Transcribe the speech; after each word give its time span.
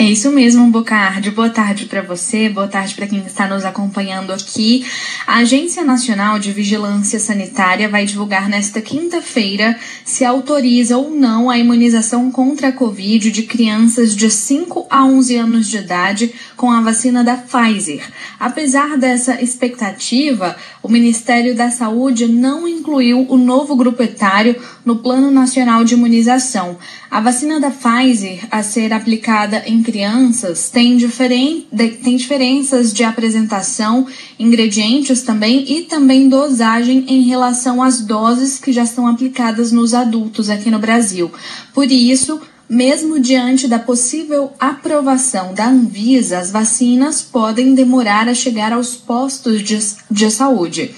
É 0.00 0.04
isso 0.04 0.30
mesmo, 0.30 0.70
Bocardi. 0.70 1.28
Boa 1.32 1.50
tarde 1.50 1.86
para 1.86 2.00
você, 2.00 2.48
boa 2.48 2.68
tarde 2.68 2.94
para 2.94 3.08
quem 3.08 3.18
está 3.26 3.48
nos 3.48 3.64
acompanhando 3.64 4.32
aqui. 4.32 4.86
A 5.26 5.38
Agência 5.38 5.84
Nacional 5.84 6.38
de 6.38 6.52
Vigilância 6.52 7.18
Sanitária 7.18 7.88
vai 7.88 8.06
divulgar 8.06 8.48
nesta 8.48 8.80
quinta-feira 8.80 9.76
se 10.04 10.24
autoriza 10.24 10.96
ou 10.96 11.10
não 11.10 11.50
a 11.50 11.58
imunização 11.58 12.30
contra 12.30 12.68
a 12.68 12.72
Covid 12.72 13.28
de 13.32 13.42
crianças 13.42 14.14
de 14.14 14.30
5 14.30 14.86
a 14.90 15.04
11 15.04 15.36
anos 15.36 15.68
de 15.68 15.78
idade 15.78 16.34
com 16.56 16.70
a 16.70 16.80
vacina 16.80 17.22
da 17.22 17.36
Pfizer. 17.36 18.02
Apesar 18.38 18.96
dessa 18.96 19.40
expectativa, 19.42 20.56
o 20.82 20.88
Ministério 20.88 21.54
da 21.54 21.70
Saúde 21.70 22.26
não 22.26 22.66
incluiu 22.66 23.26
o 23.28 23.36
novo 23.36 23.76
grupo 23.76 24.02
etário 24.02 24.56
no 24.84 24.96
Plano 24.96 25.30
Nacional 25.30 25.84
de 25.84 25.94
Imunização. 25.94 26.78
A 27.10 27.20
vacina 27.20 27.58
da 27.58 27.70
Pfizer 27.70 28.46
a 28.50 28.62
ser 28.62 28.92
aplicada 28.92 29.62
em 29.66 29.82
crianças 29.82 30.68
tem, 30.68 30.96
diferen 30.96 31.66
tem 32.02 32.16
diferenças 32.16 32.92
de 32.92 33.02
apresentação, 33.02 34.06
ingredientes 34.38 35.22
também 35.22 35.64
e 35.72 35.82
também 35.82 36.28
dosagem 36.28 37.04
em 37.08 37.22
relação 37.22 37.82
às 37.82 38.00
doses 38.00 38.58
que 38.58 38.72
já 38.72 38.84
são 38.86 39.06
aplicadas 39.06 39.72
nos 39.72 39.94
adultos 39.94 40.50
aqui 40.50 40.70
no 40.70 40.78
Brasil. 40.78 41.30
Por 41.72 41.90
isso, 41.90 42.40
mesmo 42.68 43.18
diante 43.18 43.66
da 43.66 43.78
possível 43.78 44.52
aprovação 44.60 45.54
da 45.54 45.68
Anvisa, 45.68 46.38
as 46.38 46.50
vacinas 46.50 47.22
podem 47.22 47.74
demorar 47.74 48.28
a 48.28 48.34
chegar 48.34 48.72
aos 48.72 48.94
postos 48.94 49.62
de, 49.62 49.78
de 50.10 50.30
saúde. 50.30 50.94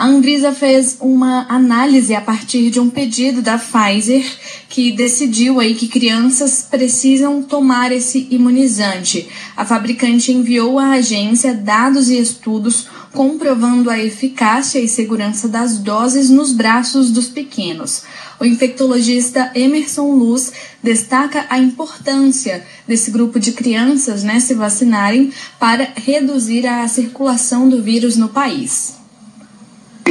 A 0.00 0.06
Anvisa 0.06 0.50
fez 0.50 0.96
uma 0.98 1.44
análise 1.46 2.14
a 2.14 2.22
partir 2.22 2.70
de 2.70 2.80
um 2.80 2.88
pedido 2.88 3.42
da 3.42 3.58
Pfizer 3.58 4.24
que 4.66 4.92
decidiu 4.92 5.60
aí 5.60 5.74
que 5.74 5.88
crianças 5.88 6.66
precisam 6.70 7.42
tomar 7.42 7.92
esse 7.92 8.26
imunizante. 8.30 9.28
A 9.54 9.66
fabricante 9.66 10.32
enviou 10.32 10.78
à 10.78 10.92
agência 10.92 11.52
dados 11.52 12.08
e 12.08 12.18
estudos 12.18 12.86
comprovando 13.12 13.90
a 13.90 13.98
eficácia 13.98 14.78
e 14.78 14.88
segurança 14.88 15.48
das 15.48 15.78
doses 15.78 16.30
nos 16.30 16.52
braços 16.52 17.10
dos 17.10 17.26
pequenos. 17.28 18.04
O 18.38 18.44
infectologista 18.44 19.50
Emerson 19.54 20.12
Luz 20.12 20.52
destaca 20.82 21.46
a 21.50 21.58
importância 21.58 22.66
desse 22.86 23.10
grupo 23.10 23.38
de 23.38 23.52
crianças 23.52 24.22
né, 24.22 24.40
se 24.40 24.54
vacinarem 24.54 25.32
para 25.58 25.92
reduzir 25.96 26.66
a 26.66 26.86
circulação 26.86 27.68
do 27.68 27.82
vírus 27.82 28.16
no 28.16 28.28
país 28.28 29.00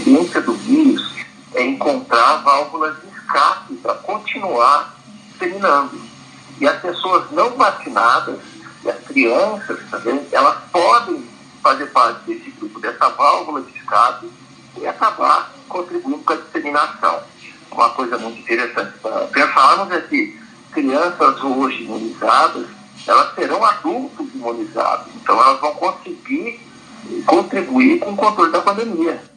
tendência 0.00 0.40
do 0.40 0.54
vírus 0.54 1.12
é 1.54 1.64
encontrar 1.64 2.36
válvulas 2.38 2.96
de 3.02 3.08
escape 3.08 3.74
para 3.74 3.94
continuar 3.94 4.96
disseminando. 5.32 6.00
E 6.60 6.66
as 6.66 6.80
pessoas 6.80 7.30
não 7.30 7.50
vacinadas, 7.56 8.38
e 8.84 8.90
as 8.90 8.98
crianças 9.04 9.78
também, 9.90 10.26
elas 10.32 10.58
podem 10.72 10.91
fazer 11.62 11.86
parte 11.86 12.24
desse 12.26 12.50
grupo, 12.50 12.80
dessa 12.80 13.08
válvula 13.10 13.62
de 13.62 13.76
escape 13.76 14.28
e 14.78 14.86
acabar 14.86 15.52
contribuindo 15.68 16.18
com 16.18 16.32
a 16.32 16.36
disseminação. 16.36 17.22
Uma 17.70 17.90
coisa 17.90 18.18
muito 18.18 18.40
interessante 18.40 18.98
para 18.98 19.26
pensarmos 19.28 19.90
é 19.92 20.00
que 20.00 20.38
crianças 20.72 21.42
hoje 21.42 21.84
imunizadas, 21.84 22.66
elas 23.06 23.34
serão 23.34 23.64
adultos 23.64 24.34
imunizados, 24.34 25.06
então 25.14 25.40
elas 25.40 25.60
vão 25.60 25.74
conseguir 25.74 26.60
contribuir 27.26 27.98
com 28.00 28.12
o 28.12 28.16
controle 28.16 28.52
da 28.52 28.60
pandemia. 28.60 29.31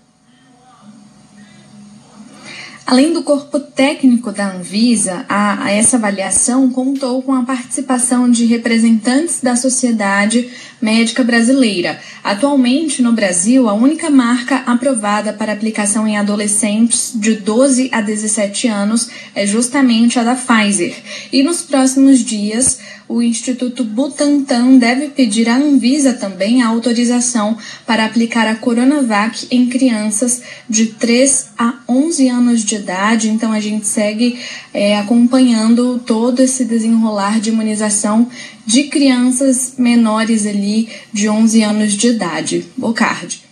Além 2.88 3.12
do 3.12 3.24
corpo 3.24 3.60
técnico 3.60 4.32
da 4.32 4.54
Anvisa, 4.54 5.26
a, 5.28 5.66
a, 5.66 5.72
essa 5.72 5.98
avaliação 5.98 6.70
contou 6.70 7.20
com 7.24 7.34
a 7.34 7.42
participação 7.42 8.30
de 8.30 8.46
representantes 8.46 9.42
da 9.42 9.56
Sociedade 9.56 10.52
Médica 10.80 11.24
Brasileira. 11.24 12.00
Atualmente, 12.24 13.02
no 13.02 13.12
Brasil, 13.12 13.68
a 13.68 13.74
única 13.74 14.12
marca 14.12 14.58
aprovada 14.68 15.34
para 15.34 15.52
aplicação 15.52 16.08
em 16.08 16.16
adolescentes 16.16 17.12
de 17.16 17.34
12 17.34 17.90
a 17.92 18.02
17 18.02 18.68
anos 18.68 19.10
é 19.34 19.48
justamente 19.48 20.20
a 20.20 20.24
da 20.24 20.36
Pfizer. 20.36 20.96
E 21.34 21.42
nos 21.42 21.64
próximos 21.64 22.20
dias, 22.20 22.78
o 23.08 23.22
Instituto 23.22 23.84
Butantan 23.84 24.78
deve 24.78 25.10
pedir 25.10 25.48
à 25.48 25.56
Anvisa 25.56 26.14
também 26.14 26.64
a 26.64 26.68
autorização 26.68 27.56
para 27.86 28.06
aplicar 28.06 28.48
a 28.48 28.56
Coronavac 28.56 29.48
em 29.52 29.68
crianças 29.68 30.42
de 30.68 30.88
3 30.88 31.50
a 31.58 31.76
11 31.88 32.30
anos 32.30 32.66
de 32.66 32.75
idade. 32.76 33.30
Então, 33.30 33.52
a 33.52 33.60
gente 33.60 33.88
segue 33.88 34.40
é, 34.74 34.98
acompanhando 34.98 36.00
todo 36.06 36.42
esse 36.42 36.66
desenrolar 36.66 37.40
de 37.40 37.50
imunização 37.50 38.30
de 38.66 38.84
crianças 38.84 39.76
menores 39.78 40.46
ali 40.46 40.90
de 41.12 41.30
11 41.30 41.64
anos 41.64 41.94
de 41.94 42.08
idade. 42.08 42.66
Bocardi. 42.78 43.46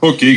Ok, 0.00 0.34